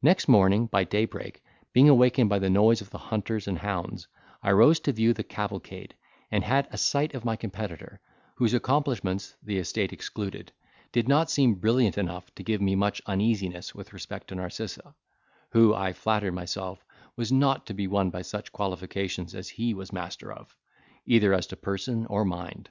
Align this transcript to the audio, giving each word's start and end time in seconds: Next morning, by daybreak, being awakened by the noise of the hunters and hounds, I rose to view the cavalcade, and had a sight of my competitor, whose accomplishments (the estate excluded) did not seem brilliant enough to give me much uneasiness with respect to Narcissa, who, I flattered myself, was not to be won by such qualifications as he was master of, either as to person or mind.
Next 0.00 0.26
morning, 0.26 0.68
by 0.68 0.84
daybreak, 0.84 1.42
being 1.74 1.90
awakened 1.90 2.30
by 2.30 2.38
the 2.38 2.48
noise 2.48 2.80
of 2.80 2.88
the 2.88 2.96
hunters 2.96 3.46
and 3.46 3.58
hounds, 3.58 4.08
I 4.42 4.52
rose 4.52 4.80
to 4.80 4.92
view 4.92 5.12
the 5.12 5.22
cavalcade, 5.22 5.94
and 6.30 6.42
had 6.42 6.66
a 6.70 6.78
sight 6.78 7.12
of 7.14 7.26
my 7.26 7.36
competitor, 7.36 8.00
whose 8.36 8.54
accomplishments 8.54 9.36
(the 9.42 9.58
estate 9.58 9.92
excluded) 9.92 10.52
did 10.92 11.08
not 11.08 11.30
seem 11.30 11.56
brilliant 11.56 11.98
enough 11.98 12.34
to 12.36 12.42
give 12.42 12.62
me 12.62 12.74
much 12.74 13.02
uneasiness 13.04 13.74
with 13.74 13.92
respect 13.92 14.28
to 14.28 14.34
Narcissa, 14.36 14.94
who, 15.50 15.74
I 15.74 15.92
flattered 15.92 16.32
myself, 16.32 16.82
was 17.14 17.30
not 17.30 17.66
to 17.66 17.74
be 17.74 17.86
won 17.86 18.08
by 18.08 18.22
such 18.22 18.52
qualifications 18.52 19.34
as 19.34 19.50
he 19.50 19.74
was 19.74 19.92
master 19.92 20.32
of, 20.32 20.56
either 21.04 21.34
as 21.34 21.46
to 21.48 21.56
person 21.56 22.06
or 22.06 22.24
mind. 22.24 22.70